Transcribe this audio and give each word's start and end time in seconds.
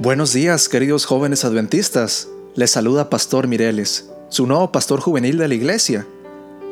Buenos 0.00 0.32
días, 0.32 0.70
queridos 0.70 1.04
jóvenes 1.04 1.44
adventistas. 1.44 2.26
Les 2.54 2.70
saluda 2.70 3.10
Pastor 3.10 3.46
Mireles, 3.48 4.08
su 4.30 4.46
nuevo 4.46 4.72
pastor 4.72 4.98
juvenil 4.98 5.36
de 5.36 5.46
la 5.46 5.54
iglesia. 5.54 6.06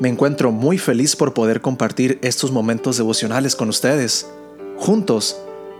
Me 0.00 0.08
encuentro 0.08 0.50
muy 0.50 0.78
feliz 0.78 1.14
por 1.14 1.34
poder 1.34 1.60
compartir 1.60 2.18
estos 2.22 2.52
momentos 2.52 2.96
devocionales 2.96 3.54
con 3.54 3.68
ustedes. 3.68 4.26
Juntos, 4.78 5.36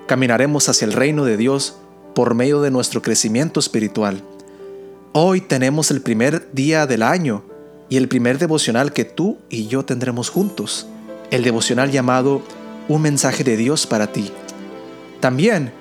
caminaremos 0.06 0.68
hacia 0.68 0.84
el 0.84 0.92
reino 0.92 1.24
de 1.24 1.38
Dios 1.38 1.76
por 2.14 2.34
medio 2.34 2.60
de 2.60 2.70
nuestro 2.70 3.00
crecimiento 3.00 3.60
espiritual. 3.60 4.22
Hoy 5.14 5.40
tenemos 5.40 5.90
el 5.90 6.02
primer 6.02 6.52
día 6.52 6.86
del 6.86 7.02
año 7.02 7.44
y 7.88 7.96
el 7.96 8.08
primer 8.08 8.36
devocional 8.36 8.92
que 8.92 9.06
tú 9.06 9.38
y 9.48 9.68
yo 9.68 9.86
tendremos 9.86 10.28
juntos, 10.28 10.86
el 11.30 11.44
devocional 11.44 11.90
llamado 11.90 12.42
Un 12.88 13.00
mensaje 13.00 13.42
de 13.42 13.56
Dios 13.56 13.86
para 13.86 14.12
ti. 14.12 14.30
También, 15.20 15.72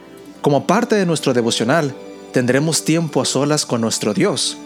como 0.48 0.66
parte 0.66 0.96
de 0.96 1.06
nuestro 1.06 1.34
devocional, 1.34 1.94
tendremos 2.32 2.86
tiempo 2.86 3.20
a 3.20 3.26
solas 3.26 3.66
con 3.66 3.82
nuestro 3.82 4.14
Dios, 4.14 4.58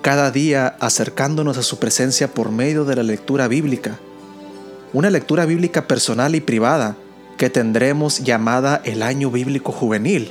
cada 0.00 0.30
día 0.30 0.76
acercándonos 0.78 1.58
a 1.58 1.64
su 1.64 1.80
presencia 1.80 2.32
por 2.32 2.52
medio 2.52 2.84
de 2.84 2.94
la 2.94 3.02
lectura 3.02 3.48
bíblica. 3.48 3.98
Una 4.92 5.10
lectura 5.10 5.44
bíblica 5.44 5.88
personal 5.88 6.36
y 6.36 6.40
privada 6.40 6.96
que 7.38 7.50
tendremos 7.50 8.22
llamada 8.22 8.80
el 8.84 9.02
año 9.02 9.32
bíblico 9.32 9.72
juvenil, 9.72 10.30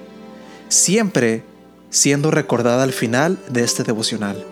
siempre 0.70 1.44
siendo 1.89 2.31
recordada 2.31 2.83
al 2.83 2.94
final 2.94 3.38
de 3.50 3.66
este 3.66 3.83
devocional. 3.83 4.45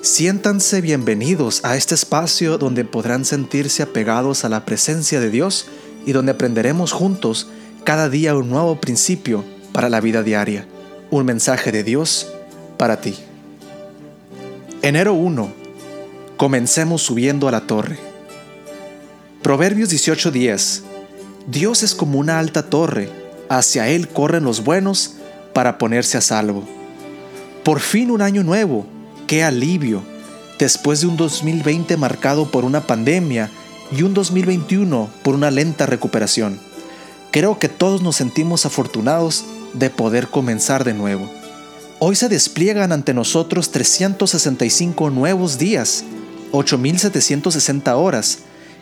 Siéntanse 0.00 0.80
bienvenidos 0.80 1.62
a 1.66 1.76
este 1.76 1.94
espacio 1.94 2.56
donde 2.56 2.86
podrán 2.86 3.26
sentirse 3.26 3.82
apegados 3.82 4.46
a 4.46 4.48
la 4.48 4.64
presencia 4.64 5.20
de 5.20 5.28
Dios 5.28 5.66
y 6.06 6.12
donde 6.12 6.32
aprenderemos 6.32 6.92
juntos 6.92 7.48
cada 7.84 8.08
día 8.08 8.34
un 8.34 8.48
nuevo 8.48 8.80
principio 8.80 9.44
para 9.76 9.90
la 9.90 10.00
vida 10.00 10.22
diaria, 10.22 10.64
un 11.10 11.26
mensaje 11.26 11.70
de 11.70 11.84
Dios 11.84 12.28
para 12.78 13.02
ti. 13.02 13.14
Enero 14.80 15.12
1. 15.12 15.52
Comencemos 16.38 17.02
subiendo 17.02 17.46
a 17.46 17.50
la 17.50 17.66
torre. 17.66 17.98
Proverbios 19.42 19.90
18:10. 19.90 20.80
Dios 21.46 21.82
es 21.82 21.94
como 21.94 22.18
una 22.18 22.38
alta 22.38 22.70
torre, 22.70 23.10
hacia 23.50 23.88
Él 23.88 24.08
corren 24.08 24.44
los 24.44 24.64
buenos 24.64 25.16
para 25.52 25.76
ponerse 25.76 26.16
a 26.16 26.22
salvo. 26.22 26.64
Por 27.62 27.80
fin 27.80 28.10
un 28.10 28.22
año 28.22 28.42
nuevo, 28.44 28.86
qué 29.26 29.44
alivio, 29.44 30.02
después 30.58 31.02
de 31.02 31.08
un 31.08 31.18
2020 31.18 31.98
marcado 31.98 32.50
por 32.50 32.64
una 32.64 32.86
pandemia 32.86 33.50
y 33.94 34.04
un 34.04 34.14
2021 34.14 35.10
por 35.22 35.34
una 35.34 35.50
lenta 35.50 35.84
recuperación. 35.84 36.58
Creo 37.30 37.58
que 37.58 37.68
todos 37.68 38.00
nos 38.00 38.16
sentimos 38.16 38.64
afortunados 38.64 39.44
de 39.78 39.90
poder 39.90 40.28
comenzar 40.28 40.84
de 40.84 40.94
nuevo. 40.94 41.28
Hoy 41.98 42.16
se 42.16 42.28
despliegan 42.28 42.92
ante 42.92 43.14
nosotros 43.14 43.70
365 43.70 45.08
nuevos 45.10 45.58
días, 45.58 46.04
8.760 46.52 47.96
horas, 47.96 48.40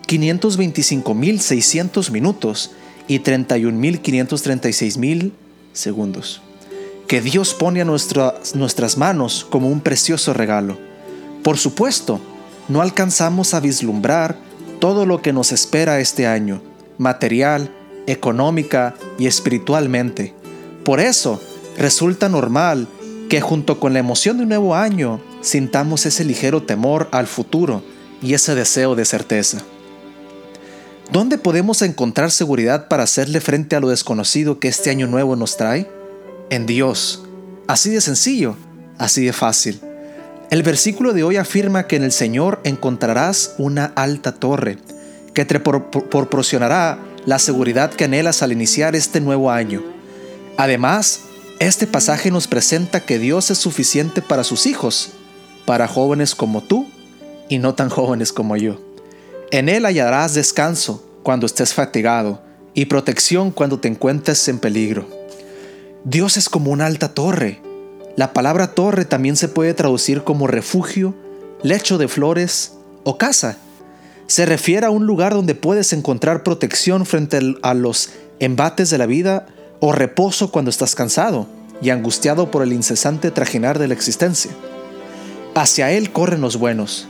525.600 0.08 2.10
minutos 2.10 2.72
y 3.06 3.20
31.536.000 3.20 5.30
segundos, 5.72 6.42
que 7.06 7.20
Dios 7.20 7.54
pone 7.54 7.80
a 7.80 7.84
nuestras 7.84 8.98
manos 8.98 9.46
como 9.48 9.68
un 9.68 9.80
precioso 9.80 10.34
regalo. 10.34 10.76
Por 11.42 11.58
supuesto, 11.58 12.20
no 12.68 12.82
alcanzamos 12.82 13.54
a 13.54 13.60
vislumbrar 13.60 14.36
todo 14.80 15.06
lo 15.06 15.22
que 15.22 15.32
nos 15.32 15.52
espera 15.52 16.00
este 16.00 16.26
año, 16.26 16.60
material, 16.98 17.70
económica 18.06 18.94
y 19.18 19.26
espiritualmente. 19.26 20.34
Por 20.84 21.00
eso, 21.00 21.40
resulta 21.78 22.28
normal 22.28 22.86
que 23.30 23.40
junto 23.40 23.80
con 23.80 23.94
la 23.94 24.00
emoción 24.00 24.36
de 24.36 24.42
un 24.42 24.50
nuevo 24.50 24.74
año 24.74 25.20
sintamos 25.40 26.04
ese 26.04 26.24
ligero 26.24 26.62
temor 26.62 27.08
al 27.10 27.26
futuro 27.26 27.82
y 28.20 28.34
ese 28.34 28.54
deseo 28.54 28.94
de 28.94 29.04
certeza. 29.04 29.58
¿Dónde 31.10 31.38
podemos 31.38 31.82
encontrar 31.82 32.30
seguridad 32.30 32.88
para 32.88 33.02
hacerle 33.02 33.40
frente 33.40 33.76
a 33.76 33.80
lo 33.80 33.88
desconocido 33.88 34.58
que 34.58 34.68
este 34.68 34.90
año 34.90 35.06
nuevo 35.06 35.36
nos 35.36 35.56
trae? 35.56 35.90
En 36.50 36.66
Dios. 36.66 37.24
Así 37.66 37.90
de 37.90 38.00
sencillo, 38.00 38.56
así 38.98 39.24
de 39.24 39.32
fácil. 39.32 39.80
El 40.50 40.62
versículo 40.62 41.12
de 41.14 41.22
hoy 41.22 41.36
afirma 41.36 41.86
que 41.86 41.96
en 41.96 42.04
el 42.04 42.12
Señor 42.12 42.60
encontrarás 42.64 43.54
una 43.58 43.86
alta 43.96 44.32
torre 44.32 44.78
que 45.32 45.44
te 45.44 45.60
proporcionará 45.60 46.98
la 47.26 47.38
seguridad 47.38 47.90
que 47.90 48.04
anhelas 48.04 48.42
al 48.42 48.52
iniciar 48.52 48.94
este 48.94 49.20
nuevo 49.20 49.50
año. 49.50 49.93
Además, 50.56 51.20
este 51.58 51.86
pasaje 51.86 52.30
nos 52.30 52.48
presenta 52.48 53.00
que 53.00 53.18
Dios 53.18 53.50
es 53.50 53.58
suficiente 53.58 54.22
para 54.22 54.44
sus 54.44 54.66
hijos, 54.66 55.10
para 55.66 55.88
jóvenes 55.88 56.34
como 56.34 56.62
tú 56.62 56.88
y 57.48 57.58
no 57.58 57.74
tan 57.74 57.88
jóvenes 57.88 58.32
como 58.32 58.56
yo. 58.56 58.80
En 59.50 59.68
Él 59.68 59.84
hallarás 59.84 60.34
descanso 60.34 61.04
cuando 61.22 61.46
estés 61.46 61.74
fatigado 61.74 62.42
y 62.74 62.86
protección 62.86 63.50
cuando 63.50 63.78
te 63.78 63.88
encuentres 63.88 64.46
en 64.48 64.58
peligro. 64.58 65.08
Dios 66.04 66.36
es 66.36 66.48
como 66.48 66.70
una 66.70 66.86
alta 66.86 67.14
torre. 67.14 67.60
La 68.16 68.32
palabra 68.32 68.74
torre 68.74 69.04
también 69.04 69.36
se 69.36 69.48
puede 69.48 69.74
traducir 69.74 70.22
como 70.22 70.46
refugio, 70.46 71.14
lecho 71.62 71.98
de 71.98 72.08
flores 72.08 72.74
o 73.04 73.18
casa 73.18 73.58
se 74.26 74.46
refiere 74.46 74.86
a 74.86 74.90
un 74.90 75.06
lugar 75.06 75.34
donde 75.34 75.54
puedes 75.54 75.92
encontrar 75.92 76.42
protección 76.42 77.06
frente 77.06 77.38
a 77.62 77.74
los 77.74 78.10
embates 78.40 78.90
de 78.90 78.98
la 78.98 79.06
vida 79.06 79.46
o 79.80 79.92
reposo 79.92 80.50
cuando 80.50 80.70
estás 80.70 80.94
cansado 80.94 81.46
y 81.82 81.90
angustiado 81.90 82.50
por 82.50 82.62
el 82.62 82.72
incesante 82.72 83.30
trajinar 83.30 83.78
de 83.78 83.88
la 83.88 83.94
existencia. 83.94 84.50
Hacia 85.54 85.92
Él 85.92 86.12
corren 86.12 86.40
los 86.40 86.56
buenos. 86.56 87.06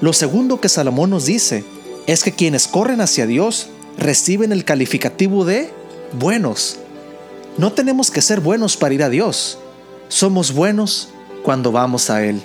Lo 0.00 0.12
segundo 0.12 0.60
que 0.60 0.68
Salomón 0.68 1.10
nos 1.10 1.26
dice 1.26 1.64
es 2.06 2.22
que 2.22 2.32
quienes 2.32 2.68
corren 2.68 3.00
hacia 3.00 3.26
Dios 3.26 3.68
reciben 3.96 4.52
el 4.52 4.64
calificativo 4.64 5.44
de 5.44 5.70
buenos. 6.12 6.78
No 7.56 7.72
tenemos 7.72 8.10
que 8.10 8.20
ser 8.20 8.40
buenos 8.40 8.76
para 8.76 8.94
ir 8.94 9.02
a 9.02 9.08
Dios. 9.08 9.58
Somos 10.08 10.52
buenos 10.52 11.08
cuando 11.42 11.72
vamos 11.72 12.10
a 12.10 12.24
Él. 12.24 12.42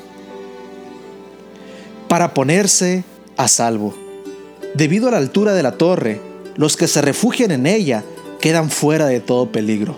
Para 2.07 2.33
ponerse 2.33 3.03
a 3.37 3.47
salvo. 3.47 3.93
Debido 4.75 5.07
a 5.07 5.11
la 5.11 5.17
altura 5.17 5.53
de 5.53 5.63
la 5.63 5.73
torre, 5.73 6.21
los 6.55 6.77
que 6.77 6.87
se 6.87 7.01
refugian 7.01 7.51
en 7.51 7.65
ella 7.65 8.03
quedan 8.39 8.69
fuera 8.69 9.05
de 9.07 9.19
todo 9.19 9.51
peligro. 9.51 9.97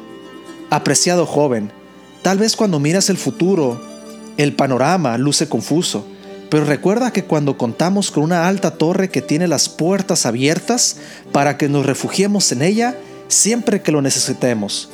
Apreciado 0.69 1.25
joven, 1.25 1.71
tal 2.21 2.37
vez 2.37 2.55
cuando 2.55 2.79
miras 2.79 3.09
el 3.09 3.17
futuro, 3.17 3.81
el 4.37 4.53
panorama 4.53 5.17
luce 5.17 5.47
confuso, 5.47 6.05
pero 6.49 6.65
recuerda 6.65 7.13
que 7.13 7.23
cuando 7.23 7.57
contamos 7.57 8.11
con 8.11 8.23
una 8.23 8.47
alta 8.47 8.71
torre 8.71 9.09
que 9.09 9.21
tiene 9.21 9.47
las 9.47 9.69
puertas 9.69 10.25
abiertas 10.25 10.97
para 11.31 11.57
que 11.57 11.69
nos 11.69 11.85
refugiemos 11.85 12.51
en 12.51 12.61
ella 12.61 12.97
siempre 13.27 13.81
que 13.81 13.91
lo 13.91 14.01
necesitemos, 14.01 14.89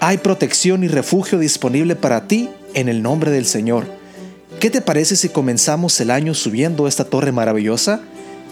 hay 0.00 0.18
protección 0.18 0.84
y 0.84 0.88
refugio 0.88 1.38
disponible 1.38 1.96
para 1.96 2.26
ti 2.26 2.50
en 2.74 2.88
el 2.88 3.02
nombre 3.02 3.30
del 3.30 3.46
Señor. 3.46 3.86
¿Qué 4.60 4.70
te 4.70 4.80
parece 4.80 5.16
si 5.16 5.28
comenzamos 5.28 6.00
el 6.00 6.10
año 6.10 6.34
subiendo 6.34 6.88
esta 6.88 7.04
torre 7.04 7.32
maravillosa? 7.32 8.00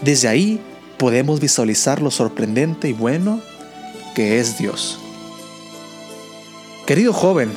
Desde 0.02 0.28
ahí 0.28 0.60
podemos 0.98 1.40
visualizar 1.40 2.00
lo 2.00 2.10
sorprendente 2.10 2.88
y 2.88 2.92
bueno 2.92 3.40
que 4.14 4.38
es 4.38 4.58
Dios. 4.58 4.98
Querido 6.86 7.12
joven, 7.12 7.50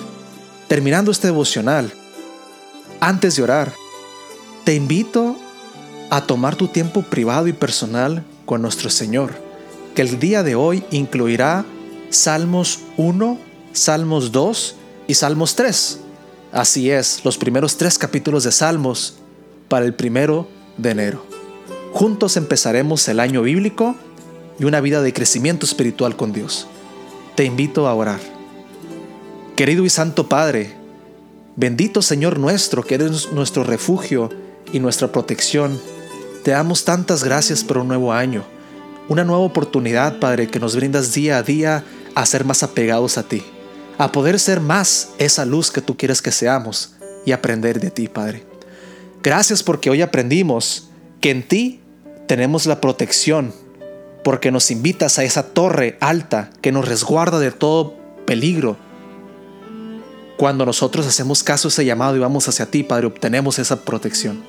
terminando 0.68 1.12
este 1.12 1.28
devocional, 1.28 1.92
antes 3.00 3.36
de 3.36 3.44
orar, 3.44 3.74
te 4.64 4.74
invito 4.76 5.38
a 6.10 6.22
tomar 6.22 6.56
tu 6.56 6.68
tiempo 6.68 7.02
privado 7.02 7.48
y 7.48 7.54
personal 7.54 8.24
con 8.46 8.62
nuestro 8.62 8.90
Señor, 8.90 9.34
que 9.96 10.02
el 10.02 10.20
día 10.20 10.44
de 10.44 10.56
hoy 10.56 10.84
incluirá 10.92 11.66
Salmos 12.10 12.80
1, 12.98 13.38
Salmos 13.74 14.32
2 14.32 14.76
y 15.08 15.14
Salmos 15.14 15.56
3 15.56 16.00
Así 16.52 16.90
es, 16.90 17.26
los 17.26 17.38
primeros 17.38 17.78
tres 17.78 17.98
capítulos 17.98 18.44
de 18.44 18.52
Salmos 18.52 19.16
para 19.68 19.86
el 19.86 19.94
primero 19.94 20.48
de 20.78 20.92
enero. 20.92 21.26
Juntos 21.92 22.38
empezaremos 22.38 23.08
el 23.10 23.20
año 23.20 23.42
bíblico 23.42 23.96
y 24.60 24.66
una 24.66 24.82
vida 24.82 25.02
de 25.02 25.14
crecimiento 25.14 25.66
espiritual 25.66 26.16
con 26.16 26.34
Dios. 26.34 26.68
Te 27.36 27.44
invito 27.46 27.88
a 27.88 27.94
orar. 27.94 28.20
Querido 29.56 29.86
y 29.86 29.90
Santo 29.90 30.30
Padre, 30.30 30.76
bendito 31.56 32.02
Señor 32.02 32.40
nuestro, 32.40 32.84
que 32.84 32.96
eres 32.96 33.32
nuestro 33.32 33.64
refugio 33.64 34.30
y 34.72 34.80
nuestra 34.80 35.12
protección, 35.12 35.80
te 36.44 36.52
damos 36.52 36.86
tantas 36.86 37.24
gracias 37.24 37.64
por 37.64 37.78
un 37.78 37.88
nuevo 37.88 38.14
año, 38.14 38.44
una 39.10 39.24
nueva 39.24 39.44
oportunidad, 39.44 40.20
Padre, 40.20 40.48
que 40.48 40.60
nos 40.60 40.76
brindas 40.76 41.14
día 41.14 41.38
a 41.38 41.44
día 41.44 41.84
a 42.16 42.26
ser 42.26 42.46
más 42.46 42.64
apegados 42.64 43.18
a 43.18 43.24
ti 43.24 43.44
a 43.98 44.12
poder 44.12 44.40
ser 44.40 44.62
más 44.62 45.10
esa 45.18 45.46
luz 45.46 45.72
que 45.72 45.82
tú 45.82 45.98
quieres 45.98 46.22
que 46.22 46.32
seamos 46.32 46.94
y 47.26 47.32
aprender 47.32 47.80
de 47.80 47.92
ti, 47.92 48.08
Padre. 48.08 48.44
Gracias 49.24 49.64
porque 49.64 49.90
hoy 49.90 50.02
aprendimos 50.02 50.90
que 51.20 51.32
en 51.32 51.48
ti 51.48 51.82
tenemos 52.28 52.66
la 52.66 52.80
protección, 52.80 53.54
porque 54.28 54.52
nos 54.52 54.72
invitas 54.72 55.20
a 55.20 55.24
esa 55.24 55.42
torre 55.42 55.98
alta 56.02 56.50
que 56.62 56.74
nos 56.74 56.86
resguarda 56.86 57.40
de 57.40 57.50
todo 57.50 57.96
peligro. 58.26 58.76
Cuando 60.36 60.66
nosotros 60.66 61.08
hacemos 61.08 61.44
caso 61.44 61.70
a 61.70 61.72
ese 61.72 61.86
llamado 61.86 62.18
y 62.18 62.20
vamos 62.20 62.46
hacia 62.50 62.66
ti, 62.66 62.84
Padre, 62.84 63.08
obtenemos 63.08 63.58
esa 63.58 63.86
protección. 63.86 64.44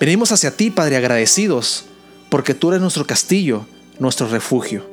Venimos 0.00 0.32
hacia 0.32 0.56
ti, 0.56 0.70
Padre, 0.70 0.96
agradecidos, 0.96 1.84
porque 2.30 2.54
tú 2.54 2.70
eres 2.70 2.80
nuestro 2.80 3.06
castillo, 3.06 3.66
nuestro 3.98 4.28
refugio. 4.28 4.86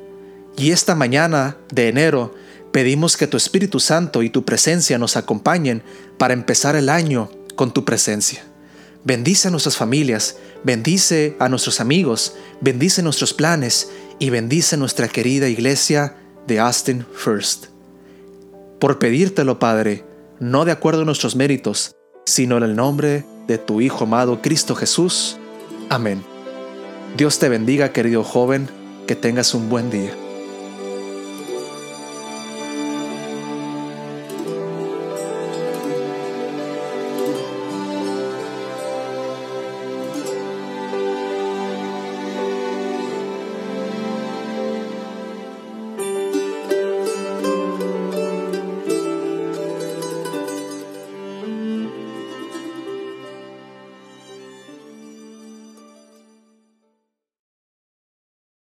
Y 0.57 0.71
esta 0.71 0.93
mañana 0.93 1.55
de 1.71 1.87
enero 1.87 2.35
pedimos 2.73 3.15
que 3.15 3.27
tu 3.27 3.37
Espíritu 3.37 3.79
Santo 3.79 4.21
y 4.21 4.29
tu 4.29 4.43
presencia 4.43 4.97
nos 4.97 5.15
acompañen 5.15 5.81
para 6.17 6.33
empezar 6.33 6.75
el 6.75 6.89
año 6.89 7.31
con 7.55 7.73
tu 7.73 7.85
presencia. 7.85 8.43
Bendice 9.07 9.47
a 9.47 9.51
nuestras 9.51 9.77
familias, 9.77 10.35
bendice 10.65 11.37
a 11.39 11.47
nuestros 11.47 11.79
amigos, 11.79 12.33
bendice 12.59 13.01
nuestros 13.01 13.33
planes 13.33 13.89
y 14.19 14.31
bendice 14.31 14.75
nuestra 14.75 15.07
querida 15.07 15.47
iglesia 15.47 16.17
de 16.45 16.59
Austin 16.59 17.05
First. 17.15 17.67
Por 18.81 18.99
pedírtelo, 18.99 19.59
Padre, 19.59 20.03
no 20.41 20.65
de 20.65 20.73
acuerdo 20.73 21.03
a 21.03 21.05
nuestros 21.05 21.37
méritos, 21.37 21.95
sino 22.25 22.57
en 22.57 22.63
el 22.63 22.75
nombre 22.75 23.23
de 23.47 23.57
tu 23.57 23.79
Hijo 23.79 24.03
amado 24.03 24.41
Cristo 24.41 24.75
Jesús. 24.75 25.37
Amén. 25.87 26.21
Dios 27.15 27.39
te 27.39 27.47
bendiga, 27.47 27.93
querido 27.93 28.25
joven, 28.25 28.67
que 29.07 29.15
tengas 29.15 29.53
un 29.53 29.69
buen 29.69 29.89
día. 29.89 30.11